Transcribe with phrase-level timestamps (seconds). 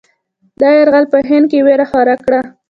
[0.59, 2.41] دا یرغل په هند کې وېره خوره کړه.